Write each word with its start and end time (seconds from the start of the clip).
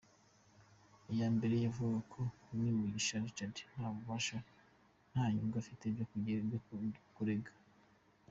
Iyambere 1.11 1.55
yavugaga 1.65 1.99
ko 2.13 2.21
Me 2.57 2.69
Mugisha 2.77 3.23
Richard 3.25 3.55
nta 3.73 3.87
bubasha, 3.95 4.37
nta 5.11 5.23
n’inyungu 5.27 5.55
afite 5.61 5.83
byo 5.93 6.05
kurega. 7.15 7.51